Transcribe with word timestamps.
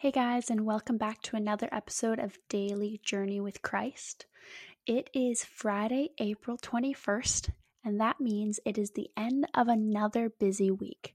Hey 0.00 0.12
guys, 0.12 0.48
and 0.48 0.64
welcome 0.64 0.96
back 0.96 1.20
to 1.24 1.36
another 1.36 1.68
episode 1.70 2.18
of 2.18 2.38
Daily 2.48 3.02
Journey 3.04 3.38
with 3.38 3.60
Christ. 3.60 4.24
It 4.86 5.10
is 5.12 5.44
Friday, 5.44 6.12
April 6.16 6.56
21st, 6.56 7.50
and 7.84 8.00
that 8.00 8.18
means 8.18 8.58
it 8.64 8.78
is 8.78 8.92
the 8.92 9.10
end 9.14 9.46
of 9.52 9.68
another 9.68 10.30
busy 10.30 10.70
week. 10.70 11.14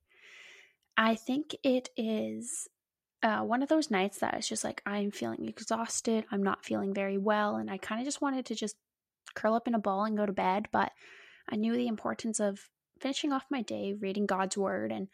I 0.96 1.16
think 1.16 1.56
it 1.64 1.90
is 1.98 2.68
uh, 3.24 3.40
one 3.40 3.64
of 3.64 3.70
those 3.70 3.90
nights 3.90 4.20
that 4.20 4.36
it's 4.36 4.48
just 4.48 4.64
like 4.64 4.84
I'm 4.86 5.10
feeling 5.10 5.48
exhausted, 5.48 6.26
I'm 6.32 6.44
not 6.44 6.64
feeling 6.64 6.94
very 6.94 7.18
well, 7.18 7.56
and 7.56 7.72
I 7.72 7.80
kind 7.80 8.00
of 8.00 8.06
just 8.06 8.22
wanted 8.22 8.46
to 8.46 8.54
just 8.54 8.76
curl 9.34 9.56
up 9.56 9.68
in 9.68 9.74
a 9.74 9.80
ball 9.80 10.06
and 10.06 10.16
go 10.16 10.28
to 10.28 10.32
bed, 10.32 10.68
but 10.72 10.92
I 11.50 11.56
knew 11.56 11.76
the 11.76 11.88
importance 11.88 12.40
of 12.40 12.70
finishing 13.00 13.34
off 13.34 13.46
my 13.50 13.64
day 13.64 13.96
reading 14.00 14.28
God's 14.28 14.56
Word 14.56 14.92
and 14.92 15.08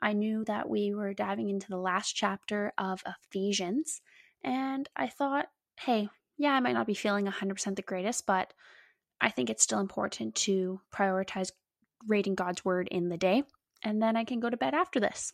I 0.00 0.12
knew 0.12 0.44
that 0.44 0.68
we 0.68 0.94
were 0.94 1.14
diving 1.14 1.50
into 1.50 1.68
the 1.68 1.76
last 1.76 2.12
chapter 2.12 2.72
of 2.78 3.02
Ephesians, 3.06 4.00
and 4.44 4.88
I 4.96 5.08
thought, 5.08 5.46
hey, 5.80 6.08
yeah, 6.36 6.52
I 6.52 6.60
might 6.60 6.74
not 6.74 6.86
be 6.86 6.94
feeling 6.94 7.26
100% 7.26 7.76
the 7.76 7.82
greatest, 7.82 8.26
but 8.26 8.52
I 9.20 9.30
think 9.30 9.50
it's 9.50 9.62
still 9.62 9.80
important 9.80 10.34
to 10.36 10.80
prioritize 10.94 11.50
reading 12.06 12.34
God's 12.36 12.64
word 12.64 12.88
in 12.88 13.08
the 13.08 13.16
day, 13.16 13.42
and 13.82 14.00
then 14.00 14.16
I 14.16 14.24
can 14.24 14.40
go 14.40 14.50
to 14.50 14.56
bed 14.56 14.74
after 14.74 15.00
this. 15.00 15.32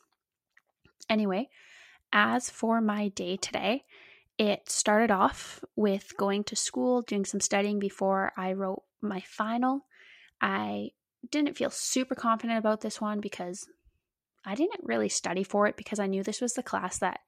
Anyway, 1.11 1.51
as 2.13 2.49
for 2.49 2.81
my 2.81 3.09
day 3.09 3.37
today, 3.37 3.85
it 4.39 4.69
started 4.69 5.11
off 5.11 5.63
with 5.77 6.17
going 6.17 6.45
to 6.45 6.57
school, 6.57 7.03
doing 7.03 7.25
some 7.25 7.41
studying 7.41 7.79
before 7.79 8.33
I 8.37 8.55
wrote 8.55 8.83
my 9.01 9.21
final. 9.21 9.87
I 10.41 10.91
didn't 11.31 11.57
feel 11.57 11.71
super 11.71 12.15
confident 12.15 12.59
about 12.59 12.81
this 12.81 13.01
one 13.01 13.21
because 13.21 13.67
I 14.45 14.55
didn't 14.55 14.85
really 14.85 15.09
study 15.09 15.43
for 15.43 15.67
it 15.67 15.77
because 15.77 15.99
I 15.99 16.07
knew 16.07 16.23
this 16.23 16.41
was 16.41 16.55
the 16.55 16.63
class 16.63 16.99
that 16.99 17.21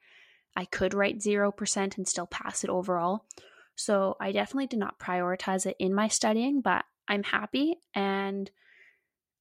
I 0.56 0.64
could 0.64 0.94
write 0.94 1.18
0% 1.18 1.96
and 1.96 2.08
still 2.08 2.26
pass 2.26 2.64
it 2.64 2.70
overall. 2.70 3.24
So 3.74 4.16
I 4.20 4.32
definitely 4.32 4.66
did 4.66 4.78
not 4.78 4.98
prioritize 4.98 5.66
it 5.66 5.76
in 5.78 5.94
my 5.94 6.08
studying, 6.08 6.60
but 6.60 6.84
I'm 7.08 7.22
happy 7.22 7.76
and 7.94 8.50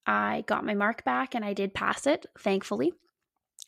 I 0.06 0.44
got 0.46 0.66
my 0.66 0.74
mark 0.74 1.04
back 1.04 1.36
and 1.36 1.44
I 1.44 1.54
did 1.54 1.74
pass 1.74 2.06
it, 2.06 2.26
thankfully. 2.38 2.94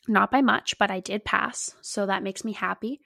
Not 0.06 0.30
by 0.30 0.42
much, 0.42 0.78
but 0.78 0.90
I 0.90 1.00
did 1.00 1.24
pass. 1.24 1.74
So 1.80 2.06
that 2.06 2.22
makes 2.22 2.44
me 2.44 2.52
happy. 2.52 3.00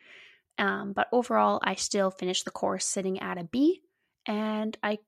Um, 0.58 0.92
but 0.92 1.08
overall, 1.12 1.60
I 1.62 1.76
still 1.76 2.10
finished 2.10 2.44
the 2.44 2.50
course 2.50 2.84
sitting 2.84 3.20
at 3.20 3.38
a 3.38 3.44
B, 3.44 3.80
and 4.26 4.76
I 4.82 4.98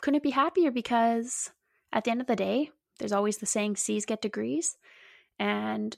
couldn't 0.00 0.22
be 0.22 0.30
happier 0.30 0.70
because 0.70 1.50
at 1.92 2.04
the 2.04 2.10
end 2.10 2.20
of 2.20 2.26
the 2.26 2.36
day, 2.36 2.70
there's 2.98 3.12
always 3.12 3.38
the 3.38 3.46
saying 3.46 3.76
C's 3.76 4.04
get 4.04 4.22
degrees. 4.22 4.76
And, 5.38 5.96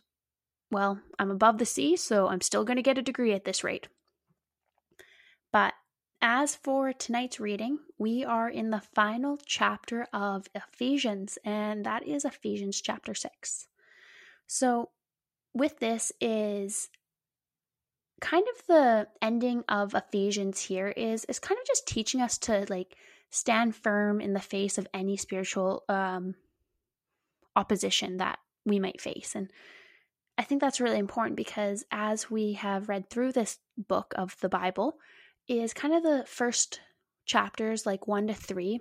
well, 0.71 1.01
I'm 1.19 1.31
above 1.31 1.59
the 1.59 1.67
C, 1.67 1.97
so 1.97 2.29
I'm 2.29 2.41
still 2.41 2.65
going 2.65 2.77
to 2.77 2.83
get 2.83 2.99
a 2.99 3.03
degree 3.03 3.33
at 3.33 3.45
this 3.45 3.63
rate. 3.63 3.89
But 5.53 5.75
as 6.23 6.57
for 6.57 6.93
tonight's 6.93 7.39
reading, 7.39 7.79
we 7.99 8.25
are 8.25 8.49
in 8.49 8.71
the 8.71 8.83
final 8.95 9.39
chapter 9.45 10.07
of 10.13 10.47
Ephesians, 10.55 11.39
and 11.45 11.85
that 11.85 12.07
is 12.07 12.25
Ephesians 12.25 12.81
chapter 12.81 13.15
6. 13.15 13.69
So, 14.47 14.91
with 15.55 15.79
this 15.79 16.13
is 16.21 16.89
kind 18.21 18.47
of 18.55 18.67
the 18.67 19.09
ending 19.21 19.63
of 19.69 19.95
Ephesians 19.95 20.61
here 20.61 20.89
is 20.89 21.25
is 21.27 21.39
kind 21.39 21.59
of 21.61 21.67
just 21.67 21.87
teaching 21.87 22.21
us 22.21 22.39
to 22.39 22.65
like 22.69 22.97
stand 23.31 23.77
firm 23.77 24.21
in 24.21 24.33
the 24.33 24.41
face 24.41 24.79
of 24.79 24.89
any 24.95 25.17
spiritual 25.17 25.85
um 25.89 26.35
opposition 27.57 28.19
that 28.19 28.39
we 28.65 28.79
might 28.79 29.01
face. 29.01 29.35
And 29.35 29.51
I 30.39 30.43
think 30.43 30.61
that's 30.61 30.81
really 30.81 30.99
important 30.99 31.37
because 31.37 31.85
as 31.91 32.31
we 32.31 32.53
have 32.53 32.89
read 32.89 33.11
through 33.11 33.33
this 33.33 33.59
book 33.77 34.13
of 34.17 34.37
the 34.41 34.49
Bible, 34.49 34.99
is 35.49 35.73
kind 35.73 35.95
of 35.95 36.03
the 36.03 36.25
first 36.27 36.81
chapters, 37.25 37.87
like 37.87 38.07
one 38.07 38.27
to 38.27 38.35
three. 38.35 38.81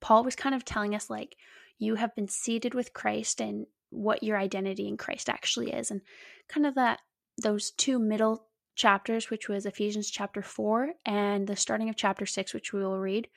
Paul 0.00 0.24
was 0.24 0.36
kind 0.36 0.54
of 0.54 0.64
telling 0.64 0.94
us, 0.94 1.08
like, 1.08 1.36
you 1.78 1.94
have 1.96 2.14
been 2.14 2.28
seated 2.28 2.74
with 2.74 2.92
Christ 2.92 3.40
and 3.40 3.66
what 3.90 4.22
your 4.22 4.38
identity 4.38 4.86
in 4.86 4.96
Christ 4.96 5.28
actually 5.28 5.72
is. 5.72 5.90
And 5.90 6.00
kind 6.48 6.66
of 6.66 6.74
that, 6.74 7.00
those 7.42 7.70
two 7.70 7.98
middle 7.98 8.46
chapters, 8.74 9.30
which 9.30 9.48
was 9.48 9.66
Ephesians 9.66 10.10
chapter 10.10 10.42
four 10.42 10.90
and 11.04 11.46
the 11.46 11.56
starting 11.56 11.88
of 11.88 11.96
chapter 11.96 12.26
six, 12.26 12.54
which 12.54 12.72
we 12.72 12.80
will 12.80 12.98
read, 12.98 13.28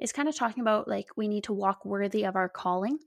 is 0.00 0.12
kind 0.12 0.28
of 0.28 0.34
talking 0.34 0.62
about 0.62 0.88
like 0.88 1.08
we 1.16 1.28
need 1.28 1.44
to 1.44 1.52
walk 1.52 1.84
worthy 1.84 2.24
of 2.24 2.34
our 2.34 2.48
calling 2.48 2.98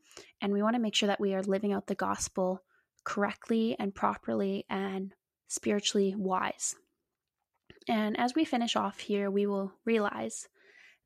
and 0.42 0.54
we 0.54 0.62
want 0.62 0.76
to 0.76 0.82
make 0.82 0.96
sure 0.96 1.08
that 1.08 1.20
we 1.20 1.34
are 1.34 1.42
living 1.42 1.74
out 1.74 1.88
the 1.88 1.96
gospel 1.96 2.62
correctly 3.04 3.76
and 3.80 3.96
properly 3.96 4.66
and 4.70 5.14
spiritually 5.48 6.14
wise. 6.16 6.76
And 7.88 8.18
as 8.18 8.34
we 8.36 8.46
finish 8.46 8.76
off 8.76 9.00
here, 9.00 9.30
we 9.30 9.46
will 9.46 9.74
realize 9.86 10.48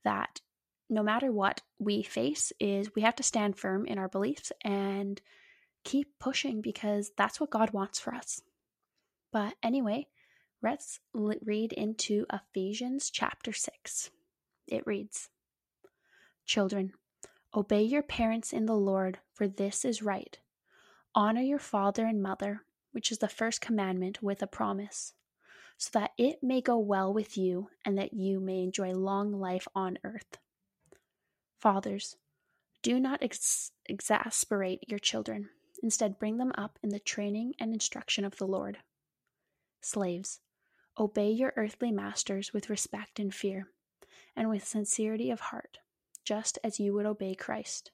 that 0.03 0.41
no 0.89 1.03
matter 1.03 1.31
what 1.31 1.61
we 1.79 2.03
face 2.03 2.53
is 2.59 2.93
we 2.95 3.01
have 3.01 3.15
to 3.15 3.23
stand 3.23 3.57
firm 3.57 3.85
in 3.85 3.97
our 3.97 4.07
beliefs 4.07 4.51
and 4.63 5.19
keep 5.83 6.07
pushing 6.19 6.61
because 6.61 7.11
that's 7.17 7.39
what 7.39 7.49
God 7.49 7.71
wants 7.71 7.99
for 7.99 8.13
us. 8.13 8.41
But 9.31 9.55
anyway, 9.63 10.07
let's 10.61 10.99
read 11.13 11.73
into 11.73 12.25
Ephesians 12.31 13.09
chapter 13.09 13.53
6. 13.53 14.09
It 14.67 14.85
reads 14.85 15.29
Children, 16.47 16.93
obey 17.53 17.83
your 17.83 18.01
parents 18.01 18.53
in 18.53 18.67
the 18.67 18.73
Lord, 18.73 19.19
for 19.33 19.49
this 19.49 19.83
is 19.83 20.01
right. 20.01 20.39
Honor 21.13 21.41
your 21.41 21.59
father 21.59 22.05
and 22.05 22.23
mother, 22.23 22.61
which 22.93 23.11
is 23.11 23.17
the 23.17 23.27
first 23.27 23.59
commandment 23.59 24.23
with 24.23 24.41
a 24.41 24.47
promise, 24.47 25.11
so 25.77 25.89
that 25.99 26.11
it 26.17 26.41
may 26.41 26.61
go 26.61 26.77
well 26.77 27.13
with 27.13 27.37
you 27.37 27.67
and 27.83 27.97
that 27.97 28.13
you 28.13 28.39
may 28.39 28.63
enjoy 28.63 28.93
long 28.93 29.33
life 29.33 29.67
on 29.75 29.99
earth. 30.05 30.37
Fathers, 31.59 32.15
do 32.81 32.97
not 32.97 33.21
ex- 33.21 33.73
exasperate 33.85 34.85
your 34.87 34.99
children. 34.99 35.49
Instead, 35.83 36.17
bring 36.17 36.37
them 36.37 36.53
up 36.57 36.79
in 36.81 36.91
the 36.91 36.99
training 36.99 37.55
and 37.59 37.73
instruction 37.73 38.23
of 38.23 38.37
the 38.37 38.47
Lord. 38.47 38.77
Slaves, 39.81 40.39
obey 40.97 41.29
your 41.29 41.51
earthly 41.57 41.91
masters 41.91 42.53
with 42.53 42.69
respect 42.69 43.19
and 43.19 43.35
fear, 43.35 43.67
and 44.33 44.49
with 44.49 44.65
sincerity 44.65 45.29
of 45.29 45.41
heart 45.41 45.79
just 46.27 46.59
as 46.61 46.77
you 46.77 46.93
would 46.93 47.05
obey 47.05 47.33
Christ. 47.33 47.91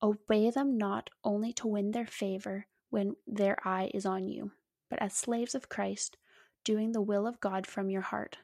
Obey 0.00 0.48
them 0.48 0.78
not 0.78 1.10
only 1.24 1.52
to 1.54 1.66
win 1.66 1.90
their 1.90 2.06
favor 2.06 2.66
when 2.88 3.16
their 3.26 3.56
eye 3.66 3.90
is 3.92 4.06
on 4.06 4.28
you, 4.28 4.52
but 4.88 5.02
as 5.02 5.12
slaves 5.12 5.52
of 5.56 5.68
Christ, 5.68 6.16
doing 6.62 6.92
the 6.92 7.02
will 7.02 7.26
of 7.26 7.40
God 7.40 7.66
from 7.66 7.90
your 7.90 8.02
heart. 8.02 8.38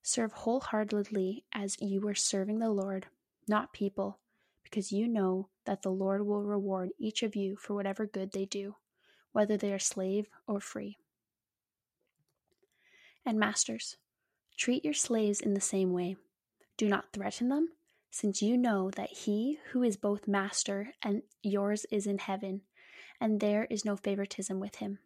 Serve 0.00 0.30
wholeheartedly 0.30 1.42
as 1.52 1.76
you 1.80 2.00
were 2.02 2.14
serving 2.14 2.60
the 2.60 2.70
Lord, 2.70 3.06
not 3.48 3.72
people, 3.72 4.20
because 4.62 4.92
you 4.92 5.08
know 5.08 5.48
that 5.64 5.82
the 5.82 5.90
Lord 5.90 6.24
will 6.24 6.44
reward 6.44 6.90
each 6.96 7.24
of 7.24 7.34
you 7.34 7.56
for 7.56 7.74
whatever 7.74 8.06
good 8.06 8.30
they 8.30 8.44
do, 8.44 8.76
whether 9.32 9.56
they 9.56 9.72
are 9.72 9.80
slave 9.80 10.28
or 10.46 10.60
free. 10.60 10.98
And 13.26 13.40
masters, 13.40 13.96
treat 14.56 14.84
your 14.84 14.94
slaves 14.94 15.40
in 15.40 15.54
the 15.54 15.60
same 15.60 15.92
way. 15.92 16.14
Do 16.76 16.88
not 16.88 17.12
threaten 17.12 17.48
them 17.48 17.70
since 18.14 18.40
you 18.40 18.56
know 18.56 18.92
that 18.92 19.10
he 19.10 19.58
who 19.72 19.82
is 19.82 19.96
both 19.96 20.28
master 20.28 20.92
and 21.02 21.20
yours 21.42 21.84
is 21.90 22.06
in 22.06 22.18
heaven, 22.18 22.60
and 23.20 23.40
there 23.40 23.66
is 23.68 23.84
no 23.84 23.96
favoritism 23.96 24.60
with 24.60 24.76
him. 24.76 25.00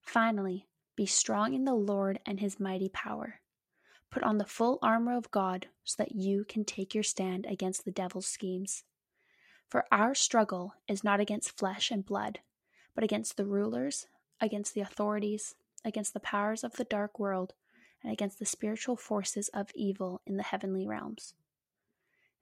Finally, 0.00 0.66
be 0.96 1.06
strong 1.06 1.54
in 1.54 1.64
the 1.64 1.72
Lord 1.72 2.18
and 2.26 2.40
his 2.40 2.58
mighty 2.58 2.88
power. 2.88 3.38
Put 4.10 4.24
on 4.24 4.38
the 4.38 4.44
full 4.44 4.80
armor 4.82 5.16
of 5.16 5.30
God 5.30 5.68
so 5.84 6.02
that 6.02 6.16
you 6.16 6.44
can 6.48 6.64
take 6.64 6.96
your 6.96 7.04
stand 7.04 7.46
against 7.46 7.84
the 7.84 7.92
devil's 7.92 8.26
schemes. 8.26 8.82
For 9.68 9.84
our 9.92 10.16
struggle 10.16 10.74
is 10.88 11.04
not 11.04 11.20
against 11.20 11.56
flesh 11.56 11.92
and 11.92 12.04
blood, 12.04 12.40
but 12.92 13.04
against 13.04 13.36
the 13.36 13.46
rulers, 13.46 14.08
against 14.40 14.74
the 14.74 14.80
authorities, 14.80 15.54
against 15.84 16.12
the 16.12 16.18
powers 16.18 16.64
of 16.64 16.72
the 16.72 16.82
dark 16.82 17.20
world, 17.20 17.54
and 18.02 18.12
against 18.12 18.40
the 18.40 18.46
spiritual 18.46 18.96
forces 18.96 19.48
of 19.54 19.70
evil 19.76 20.20
in 20.26 20.36
the 20.36 20.42
heavenly 20.42 20.88
realms. 20.88 21.34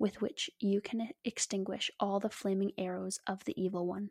with 0.00 0.20
which 0.20 0.50
you 0.58 0.80
can 0.80 1.10
extinguish 1.24 1.92
all 2.00 2.18
the 2.20 2.30
flaming 2.30 2.72
arrows 2.78 3.20
of 3.28 3.44
the 3.44 3.54
evil 3.62 3.86
one. 3.86 4.10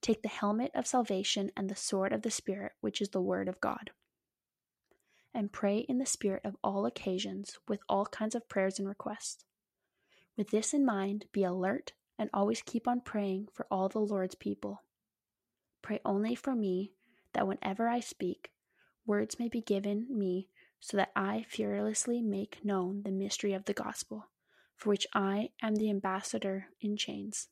Take 0.00 0.22
the 0.22 0.28
helmet 0.28 0.72
of 0.74 0.86
salvation 0.88 1.52
and 1.56 1.68
the 1.70 1.76
sword 1.76 2.12
of 2.12 2.22
the 2.22 2.30
Spirit, 2.32 2.72
which 2.80 3.00
is 3.00 3.10
the 3.10 3.20
Word 3.20 3.48
of 3.48 3.60
God. 3.60 3.92
and 5.34 5.52
pray 5.52 5.78
in 5.78 5.98
the 5.98 6.06
Spirit 6.06 6.42
of 6.44 6.56
all 6.62 6.86
occasions 6.86 7.58
with 7.68 7.80
all 7.88 8.06
kinds 8.06 8.34
of 8.34 8.48
prayers 8.48 8.78
and 8.78 8.88
requests. 8.88 9.44
With 10.36 10.50
this 10.50 10.74
in 10.74 10.84
mind, 10.84 11.26
be 11.32 11.44
alert 11.44 11.92
and 12.18 12.30
always 12.32 12.62
keep 12.62 12.86
on 12.88 13.00
praying 13.00 13.48
for 13.52 13.66
all 13.70 13.88
the 13.88 13.98
Lord's 14.00 14.34
people. 14.34 14.82
Pray 15.82 16.00
only 16.04 16.34
for 16.34 16.54
me, 16.54 16.92
that 17.32 17.46
whenever 17.46 17.88
I 17.88 18.00
speak, 18.00 18.50
words 19.06 19.38
may 19.38 19.48
be 19.48 19.60
given 19.62 20.06
me 20.10 20.48
so 20.80 20.96
that 20.96 21.10
I 21.16 21.46
fearlessly 21.48 22.20
make 22.22 22.64
known 22.64 23.02
the 23.04 23.10
mystery 23.10 23.52
of 23.52 23.64
the 23.64 23.72
gospel, 23.72 24.26
for 24.82 24.88
which 24.90 25.06
I 25.14 25.50
am 25.62 25.76
the 25.76 25.90
ambassador 25.90 26.66
in 26.80 26.96
chains. 26.96 27.46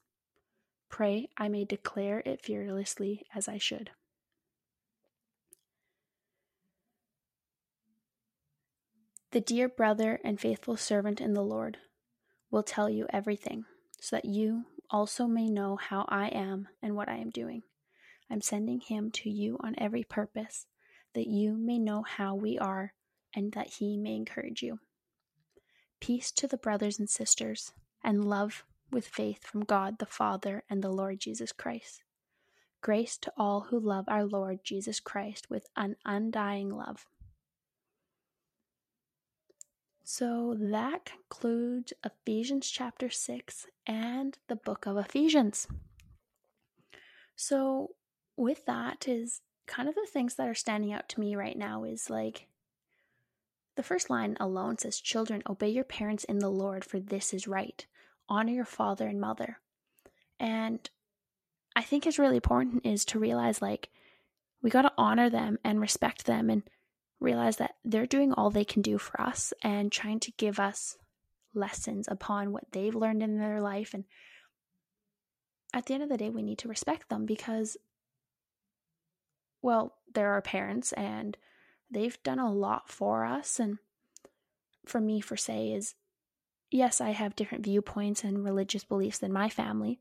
Pray 0.88 1.28
I 1.36 1.48
may 1.48 1.64
declare 1.64 2.24
it 2.26 2.44
fearlessly 2.44 3.24
as 3.32 3.46
I 3.46 3.56
should. 3.56 3.90
The 9.30 9.40
dear 9.40 9.68
brother 9.68 10.18
and 10.24 10.40
faithful 10.40 10.76
servant 10.76 11.20
in 11.20 11.34
the 11.34 11.44
Lord 11.44 11.76
will 12.50 12.64
tell 12.64 12.90
you 12.90 13.06
everything, 13.10 13.64
so 14.00 14.16
that 14.16 14.24
you 14.24 14.64
also 14.90 15.28
may 15.28 15.48
know 15.48 15.76
how 15.76 16.06
I 16.08 16.30
am 16.30 16.66
and 16.82 16.96
what 16.96 17.08
I 17.08 17.18
am 17.18 17.30
doing. 17.30 17.62
I'm 18.28 18.40
sending 18.40 18.80
him 18.80 19.12
to 19.12 19.30
you 19.30 19.56
on 19.60 19.76
every 19.78 20.02
purpose, 20.02 20.66
that 21.14 21.28
you 21.28 21.56
may 21.56 21.78
know 21.78 22.02
how 22.02 22.34
we 22.34 22.58
are 22.58 22.92
and 23.36 23.52
that 23.52 23.74
he 23.78 23.96
may 23.96 24.16
encourage 24.16 24.64
you. 24.64 24.80
Peace 26.00 26.32
to 26.32 26.46
the 26.46 26.56
brothers 26.56 26.98
and 26.98 27.08
sisters, 27.08 27.72
and 28.02 28.24
love 28.24 28.64
with 28.90 29.06
faith 29.06 29.44
from 29.44 29.64
God 29.64 29.98
the 29.98 30.06
Father 30.06 30.64
and 30.68 30.82
the 30.82 30.90
Lord 30.90 31.20
Jesus 31.20 31.52
Christ. 31.52 32.02
Grace 32.82 33.18
to 33.18 33.32
all 33.36 33.66
who 33.68 33.78
love 33.78 34.06
our 34.08 34.24
Lord 34.24 34.60
Jesus 34.64 35.00
Christ 35.00 35.50
with 35.50 35.68
an 35.76 35.96
undying 36.04 36.70
love. 36.70 37.06
So 40.02 40.56
that 40.58 41.04
concludes 41.04 41.92
Ephesians 42.04 42.68
chapter 42.68 43.10
6 43.10 43.66
and 43.86 44.38
the 44.48 44.56
book 44.56 44.86
of 44.86 44.96
Ephesians. 44.96 45.68
So, 47.36 47.90
with 48.36 48.66
that, 48.66 49.06
is 49.06 49.40
kind 49.66 49.88
of 49.88 49.94
the 49.94 50.08
things 50.10 50.34
that 50.34 50.48
are 50.48 50.54
standing 50.54 50.92
out 50.92 51.08
to 51.10 51.20
me 51.20 51.36
right 51.36 51.56
now 51.56 51.84
is 51.84 52.10
like 52.10 52.48
the 53.80 53.86
first 53.86 54.10
line 54.10 54.36
alone 54.38 54.76
says, 54.76 55.00
Children, 55.00 55.42
obey 55.48 55.70
your 55.70 55.84
parents 55.84 56.24
in 56.24 56.38
the 56.38 56.50
Lord, 56.50 56.84
for 56.84 57.00
this 57.00 57.32
is 57.32 57.48
right. 57.48 57.86
Honor 58.28 58.52
your 58.52 58.66
father 58.66 59.08
and 59.08 59.18
mother. 59.18 59.58
And 60.38 60.78
I 61.74 61.80
think 61.80 62.06
it's 62.06 62.18
really 62.18 62.36
important 62.36 62.84
is 62.84 63.06
to 63.06 63.18
realize 63.18 63.62
like 63.62 63.88
we 64.62 64.68
got 64.68 64.82
to 64.82 64.92
honor 64.98 65.30
them 65.30 65.58
and 65.64 65.80
respect 65.80 66.26
them 66.26 66.50
and 66.50 66.62
realize 67.20 67.56
that 67.56 67.76
they're 67.82 68.04
doing 68.04 68.34
all 68.34 68.50
they 68.50 68.66
can 68.66 68.82
do 68.82 68.98
for 68.98 69.18
us 69.18 69.54
and 69.62 69.90
trying 69.90 70.20
to 70.20 70.32
give 70.32 70.60
us 70.60 70.98
lessons 71.54 72.06
upon 72.06 72.52
what 72.52 72.64
they've 72.72 72.94
learned 72.94 73.22
in 73.22 73.38
their 73.38 73.62
life. 73.62 73.94
And 73.94 74.04
at 75.72 75.86
the 75.86 75.94
end 75.94 76.02
of 76.02 76.10
the 76.10 76.18
day, 76.18 76.28
we 76.28 76.42
need 76.42 76.58
to 76.58 76.68
respect 76.68 77.08
them 77.08 77.24
because, 77.24 77.78
well, 79.62 79.94
they're 80.12 80.32
our 80.32 80.42
parents 80.42 80.92
and 80.92 81.38
they've 81.90 82.22
done 82.22 82.38
a 82.38 82.52
lot 82.52 82.88
for 82.88 83.24
us. 83.24 83.58
And 83.58 83.78
for 84.86 85.00
me, 85.00 85.20
for 85.20 85.36
say, 85.36 85.72
is 85.72 85.94
yes, 86.70 87.00
I 87.00 87.10
have 87.10 87.36
different 87.36 87.64
viewpoints 87.64 88.24
and 88.24 88.44
religious 88.44 88.84
beliefs 88.84 89.18
than 89.18 89.32
my 89.32 89.48
family, 89.48 90.00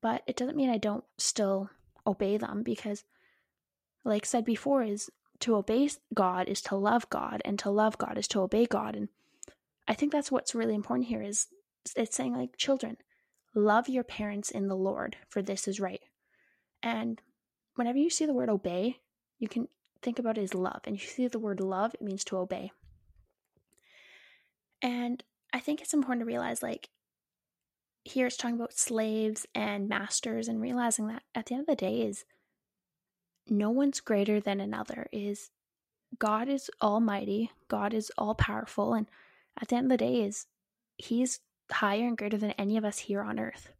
but 0.00 0.22
it 0.26 0.36
doesn't 0.36 0.56
mean 0.56 0.70
I 0.70 0.78
don't 0.78 1.04
still 1.18 1.70
obey 2.06 2.36
them 2.36 2.62
because, 2.62 3.04
like 4.04 4.24
said 4.26 4.44
before, 4.44 4.82
is 4.82 5.10
to 5.40 5.56
obey 5.56 5.88
God 6.12 6.48
is 6.48 6.60
to 6.62 6.76
love 6.76 7.08
God, 7.10 7.40
and 7.44 7.58
to 7.58 7.70
love 7.70 7.96
God 7.98 8.18
is 8.18 8.28
to 8.28 8.40
obey 8.40 8.66
God. 8.66 8.94
And 8.94 9.08
I 9.88 9.94
think 9.94 10.12
that's 10.12 10.30
what's 10.30 10.54
really 10.54 10.74
important 10.74 11.08
here 11.08 11.22
is 11.22 11.48
it's 11.96 12.14
saying 12.14 12.36
like 12.36 12.56
children, 12.56 12.98
love 13.54 13.88
your 13.88 14.04
parents 14.04 14.50
in 14.50 14.68
the 14.68 14.76
Lord, 14.76 15.16
for 15.28 15.40
this 15.42 15.66
is 15.66 15.80
right. 15.80 16.02
And 16.82 17.20
whenever 17.74 17.98
you 17.98 18.10
see 18.10 18.26
the 18.26 18.34
word 18.34 18.50
obey, 18.50 18.98
you 19.38 19.48
can 19.48 19.68
think 20.02 20.18
about 20.18 20.38
it 20.38 20.42
as 20.42 20.54
love. 20.54 20.80
And 20.84 21.00
you 21.00 21.06
see 21.06 21.26
the 21.28 21.38
word 21.38 21.60
love, 21.60 21.94
it 21.94 22.02
means 22.02 22.24
to 22.24 22.38
obey. 22.38 22.72
And 24.82 25.22
I 25.52 25.60
think 25.60 25.80
it's 25.80 25.94
important 25.94 26.22
to 26.22 26.26
realize 26.26 26.62
like 26.62 26.88
here 28.04 28.26
it's 28.26 28.36
talking 28.36 28.56
about 28.56 28.72
slaves 28.72 29.46
and 29.54 29.88
masters 29.88 30.48
and 30.48 30.60
realizing 30.60 31.08
that 31.08 31.22
at 31.34 31.46
the 31.46 31.54
end 31.54 31.62
of 31.62 31.66
the 31.66 31.76
day 31.76 32.00
is 32.00 32.24
no 33.46 33.70
one's 33.70 34.00
greater 34.00 34.40
than 34.40 34.60
another 34.60 35.08
is 35.12 35.50
God 36.18 36.48
is 36.48 36.70
almighty, 36.82 37.50
God 37.68 37.94
is 37.94 38.10
all 38.18 38.34
powerful, 38.34 38.94
and 38.94 39.06
at 39.60 39.68
the 39.68 39.76
end 39.76 39.86
of 39.86 39.90
the 39.90 40.04
day 40.04 40.22
is 40.22 40.46
he's 40.96 41.40
higher 41.70 42.06
and 42.06 42.18
greater 42.18 42.36
than 42.36 42.52
any 42.52 42.76
of 42.76 42.84
us 42.84 42.98
here 42.98 43.22
on 43.22 43.38
earth. 43.38 43.72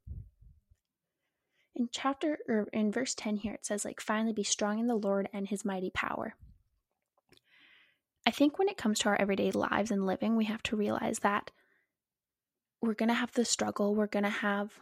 In 1.80 1.88
chapter 1.90 2.38
or 2.46 2.68
in 2.74 2.92
verse 2.92 3.14
10 3.14 3.36
here 3.36 3.54
it 3.54 3.64
says 3.64 3.86
like 3.86 4.02
finally 4.02 4.34
be 4.34 4.42
strong 4.42 4.78
in 4.78 4.86
the 4.86 4.94
Lord 4.94 5.30
and 5.32 5.48
his 5.48 5.64
mighty 5.64 5.88
power. 5.88 6.34
I 8.26 8.30
think 8.30 8.58
when 8.58 8.68
it 8.68 8.76
comes 8.76 8.98
to 8.98 9.08
our 9.08 9.18
everyday 9.18 9.50
lives 9.50 9.90
and 9.90 10.04
living, 10.04 10.36
we 10.36 10.44
have 10.44 10.62
to 10.64 10.76
realize 10.76 11.20
that 11.20 11.50
we're 12.82 12.92
going 12.92 13.08
to 13.08 13.14
have 13.14 13.32
the 13.32 13.46
struggle, 13.46 13.94
we're 13.94 14.06
going 14.06 14.24
to 14.24 14.28
have 14.28 14.72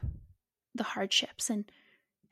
the 0.74 0.82
hardships 0.82 1.48
and 1.48 1.70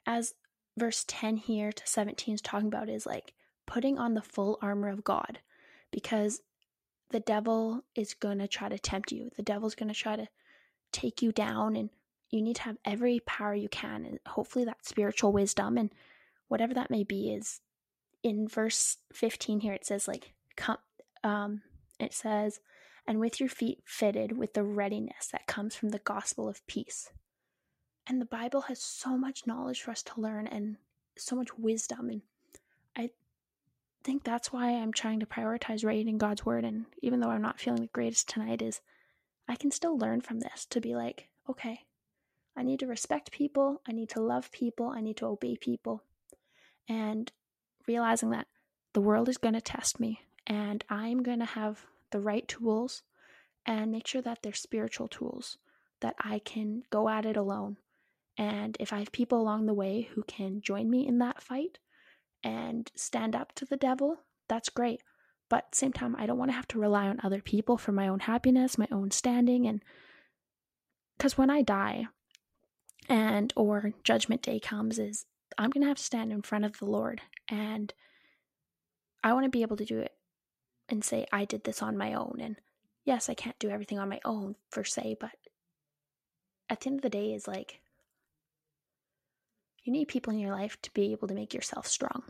as 0.04 0.34
verse 0.76 1.04
10 1.06 1.36
here 1.36 1.70
to 1.70 1.86
17 1.86 2.34
is 2.34 2.40
talking 2.40 2.66
about 2.66 2.88
is 2.88 3.06
like 3.06 3.34
putting 3.68 4.00
on 4.00 4.14
the 4.14 4.20
full 4.20 4.58
armor 4.60 4.88
of 4.88 5.04
God 5.04 5.38
because 5.92 6.40
the 7.10 7.20
devil 7.20 7.84
is 7.94 8.14
going 8.14 8.38
to 8.38 8.48
try 8.48 8.68
to 8.68 8.80
tempt 8.80 9.12
you. 9.12 9.30
The 9.36 9.44
devil's 9.44 9.76
going 9.76 9.92
to 9.92 9.94
try 9.94 10.16
to 10.16 10.26
take 10.90 11.22
you 11.22 11.30
down 11.30 11.76
and 11.76 11.90
you 12.30 12.42
need 12.42 12.56
to 12.56 12.62
have 12.62 12.76
every 12.84 13.20
power 13.20 13.54
you 13.54 13.68
can 13.68 14.04
and 14.04 14.18
hopefully 14.26 14.64
that 14.64 14.84
spiritual 14.84 15.32
wisdom 15.32 15.76
and 15.76 15.90
whatever 16.48 16.74
that 16.74 16.90
may 16.90 17.04
be 17.04 17.30
is 17.30 17.60
in 18.22 18.48
verse 18.48 18.98
15 19.12 19.60
here 19.60 19.72
it 19.72 19.86
says 19.86 20.08
like 20.08 20.32
come 20.56 20.78
um 21.22 21.62
it 21.98 22.12
says 22.12 22.60
and 23.06 23.20
with 23.20 23.38
your 23.38 23.48
feet 23.48 23.78
fitted 23.84 24.36
with 24.36 24.54
the 24.54 24.64
readiness 24.64 25.28
that 25.30 25.46
comes 25.46 25.74
from 25.76 25.90
the 25.90 26.00
gospel 26.00 26.48
of 26.48 26.66
peace 26.66 27.10
and 28.06 28.20
the 28.20 28.26
Bible 28.26 28.62
has 28.62 28.80
so 28.80 29.16
much 29.16 29.46
knowledge 29.46 29.82
for 29.82 29.90
us 29.90 30.02
to 30.04 30.20
learn 30.20 30.46
and 30.46 30.76
so 31.16 31.34
much 31.34 31.58
wisdom. 31.58 32.08
And 32.08 32.22
I 32.96 33.10
think 34.04 34.22
that's 34.22 34.52
why 34.52 34.70
I'm 34.70 34.92
trying 34.92 35.20
to 35.20 35.26
prioritize 35.26 35.84
reading 35.84 36.18
God's 36.18 36.46
word. 36.46 36.64
And 36.64 36.86
even 37.02 37.20
though 37.20 37.30
I'm 37.30 37.42
not 37.42 37.58
feeling 37.58 37.82
the 37.82 37.88
greatest 37.88 38.28
tonight, 38.28 38.62
is 38.62 38.80
I 39.48 39.56
can 39.56 39.72
still 39.72 39.98
learn 39.98 40.20
from 40.20 40.40
this 40.40 40.66
to 40.66 40.80
be 40.80 40.94
like, 40.94 41.28
okay, 41.50 41.80
I 42.56 42.62
need 42.62 42.80
to 42.80 42.86
respect 42.86 43.30
people, 43.30 43.82
I 43.86 43.92
need 43.92 44.08
to 44.10 44.20
love 44.20 44.50
people, 44.50 44.88
I 44.88 45.00
need 45.00 45.16
to 45.18 45.26
obey 45.26 45.56
people. 45.56 46.02
And 46.88 47.30
realizing 47.86 48.30
that 48.30 48.46
the 48.92 49.00
world 49.00 49.28
is 49.28 49.36
going 49.36 49.54
to 49.54 49.60
test 49.60 50.00
me 50.00 50.20
and 50.46 50.84
I'm 50.88 51.22
going 51.22 51.40
to 51.40 51.44
have 51.44 51.84
the 52.10 52.20
right 52.20 52.46
tools 52.46 53.02
and 53.64 53.90
make 53.92 54.06
sure 54.06 54.22
that 54.22 54.38
they're 54.42 54.54
spiritual 54.54 55.08
tools 55.08 55.58
that 56.00 56.14
I 56.20 56.38
can 56.38 56.84
go 56.90 57.08
at 57.08 57.26
it 57.26 57.36
alone 57.36 57.76
and 58.38 58.76
if 58.78 58.92
I 58.92 58.98
have 58.98 59.12
people 59.12 59.40
along 59.40 59.66
the 59.66 59.74
way 59.74 60.08
who 60.14 60.22
can 60.22 60.60
join 60.60 60.90
me 60.90 61.06
in 61.06 61.18
that 61.18 61.42
fight 61.42 61.78
and 62.44 62.90
stand 62.94 63.34
up 63.34 63.54
to 63.54 63.64
the 63.64 63.76
devil, 63.76 64.18
that's 64.48 64.68
great. 64.68 65.00
But 65.48 65.56
at 65.56 65.72
the 65.72 65.78
same 65.78 65.92
time, 65.92 66.16
I 66.18 66.26
don't 66.26 66.38
want 66.38 66.50
to 66.50 66.56
have 66.56 66.68
to 66.68 66.78
rely 66.78 67.06
on 67.06 67.20
other 67.22 67.40
people 67.40 67.78
for 67.78 67.92
my 67.92 68.08
own 68.08 68.20
happiness, 68.20 68.78
my 68.78 68.88
own 68.90 69.10
standing. 69.10 69.66
And 69.66 69.82
because 71.16 71.38
when 71.38 71.50
I 71.50 71.62
die 71.62 72.06
and 73.08 73.52
or 73.56 73.92
judgment 74.04 74.42
day 74.42 74.60
comes, 74.60 74.98
is 74.98 75.26
I'm 75.58 75.70
going 75.70 75.82
to 75.82 75.88
have 75.88 75.98
to 75.98 76.02
stand 76.02 76.32
in 76.32 76.42
front 76.42 76.64
of 76.64 76.78
the 76.78 76.86
Lord. 76.86 77.20
And 77.48 77.92
I 79.22 79.32
want 79.32 79.44
to 79.44 79.50
be 79.50 79.62
able 79.62 79.76
to 79.76 79.84
do 79.84 79.98
it 79.98 80.12
and 80.88 81.04
say, 81.04 81.26
I 81.32 81.44
did 81.44 81.64
this 81.64 81.82
on 81.82 81.96
my 81.96 82.14
own. 82.14 82.38
And 82.40 82.56
yes, 83.04 83.28
I 83.28 83.34
can't 83.34 83.58
do 83.58 83.70
everything 83.70 83.98
on 83.98 84.08
my 84.08 84.20
own, 84.24 84.56
per 84.70 84.84
se, 84.84 85.16
but 85.20 85.30
at 86.68 86.80
the 86.80 86.88
end 86.88 86.98
of 86.98 87.02
the 87.02 87.10
day, 87.10 87.32
is 87.32 87.46
like, 87.48 87.80
you 89.84 89.92
need 89.92 90.08
people 90.08 90.32
in 90.32 90.38
your 90.38 90.52
life 90.52 90.80
to 90.82 90.92
be 90.92 91.12
able 91.12 91.28
to 91.28 91.34
make 91.34 91.54
yourself 91.54 91.86
strong. 91.86 92.24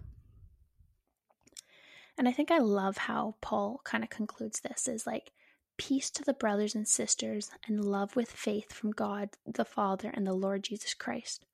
And 2.18 2.28
I 2.28 2.32
think 2.32 2.50
I 2.50 2.58
love 2.58 2.96
how 2.96 3.36
Paul 3.40 3.80
kind 3.84 4.04
of 4.04 4.10
concludes 4.10 4.60
this 4.60 4.88
is 4.88 5.06
like 5.06 5.32
peace 5.76 6.10
to 6.10 6.22
the 6.24 6.34
brothers 6.34 6.74
and 6.74 6.86
sisters 6.86 7.50
and 7.66 7.84
love 7.84 8.16
with 8.16 8.30
faith 8.30 8.72
from 8.72 8.90
God 8.90 9.30
the 9.46 9.64
Father 9.64 10.10
and 10.12 10.26
the 10.26 10.34
Lord 10.34 10.64
Jesus 10.64 10.94
Christ. 10.94 11.44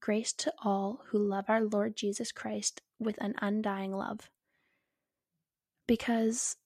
Grace 0.00 0.32
to 0.32 0.52
all 0.64 1.04
who 1.08 1.18
love 1.18 1.44
our 1.48 1.62
Lord 1.62 1.96
Jesus 1.96 2.32
Christ 2.32 2.82
with 2.98 3.16
an 3.20 3.34
undying 3.40 3.92
love. 3.92 4.28
Because 5.86 6.56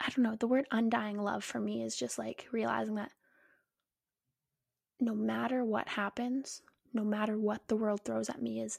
I 0.00 0.08
don't 0.10 0.22
know, 0.24 0.36
the 0.36 0.46
word 0.46 0.66
undying 0.70 1.18
love 1.18 1.44
for 1.44 1.60
me 1.60 1.82
is 1.82 1.96
just 1.96 2.18
like 2.18 2.46
realizing 2.52 2.94
that 2.94 3.12
no 5.00 5.14
matter 5.14 5.64
what 5.64 5.88
happens, 5.88 6.62
no 6.92 7.04
matter 7.04 7.38
what 7.38 7.68
the 7.68 7.76
world 7.76 8.00
throws 8.04 8.28
at 8.28 8.42
me, 8.42 8.60
is 8.60 8.78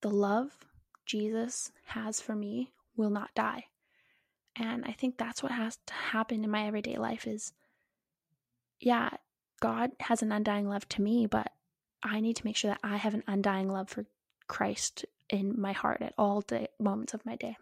the 0.00 0.10
love 0.10 0.66
Jesus 1.04 1.72
has 1.86 2.20
for 2.20 2.34
me 2.34 2.72
will 2.96 3.10
not 3.10 3.34
die. 3.34 3.64
And 4.60 4.84
I 4.84 4.92
think 4.92 5.16
that's 5.16 5.42
what 5.42 5.52
has 5.52 5.78
to 5.86 5.94
happen 5.94 6.44
in 6.44 6.50
my 6.50 6.66
everyday 6.66 6.98
life 6.98 7.26
is 7.26 7.54
yeah, 8.78 9.08
God 9.60 9.90
has 10.00 10.22
an 10.22 10.32
undying 10.32 10.68
love 10.68 10.86
to 10.90 11.02
me, 11.02 11.26
but 11.26 11.50
I 12.02 12.20
need 12.20 12.36
to 12.36 12.44
make 12.44 12.56
sure 12.56 12.70
that 12.70 12.80
I 12.82 12.98
have 12.98 13.14
an 13.14 13.24
undying 13.26 13.70
love 13.70 13.88
for 13.88 14.04
Christ 14.48 15.06
in 15.30 15.58
my 15.58 15.72
heart 15.72 16.02
at 16.02 16.14
all 16.18 16.42
day, 16.42 16.68
moments 16.78 17.14
of 17.14 17.24
my 17.24 17.36
day. 17.36 17.56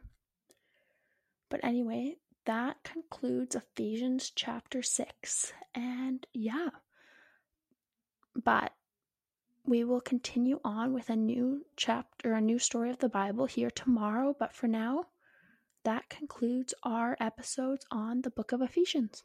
But 1.49 1.61
anyway, 1.63 2.17
that 2.47 2.83
concludes 2.83 3.55
Ephesians 3.55 4.33
chapter 4.35 4.83
6. 4.83 5.53
And 5.75 6.27
yeah, 6.33 6.71
but 8.35 8.73
we 9.65 9.85
will 9.85 10.01
continue 10.01 10.61
on 10.65 10.93
with 10.93 11.11
a 11.11 11.17
new 11.17 11.65
chapter, 11.77 12.33
a 12.33 12.41
new 12.41 12.59
story 12.59 12.91
of 12.91 12.99
the 12.99 13.09
Bible 13.09 13.47
here 13.47 13.71
tomorrow. 13.71 14.35
But 14.37 14.53
for 14.53 14.67
now, 14.67 15.05
that 15.85 16.09
concludes 16.09 16.75
our 16.83 17.17
episodes 17.21 17.87
on 17.91 18.23
the 18.23 18.31
book 18.31 18.53
of 18.53 18.63
Ephesians. 18.63 19.23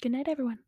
Good 0.00 0.12
night, 0.12 0.28
everyone. 0.28 0.60